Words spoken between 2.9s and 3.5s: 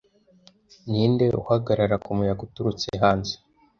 hanze